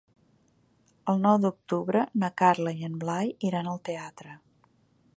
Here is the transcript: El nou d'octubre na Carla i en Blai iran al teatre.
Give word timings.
El 1.13 1.21
nou 1.25 1.37
d'octubre 1.43 2.03
na 2.23 2.31
Carla 2.43 2.75
i 2.81 2.91
en 2.91 2.99
Blai 3.05 3.33
iran 3.51 3.71
al 3.75 3.83
teatre. 3.91 4.39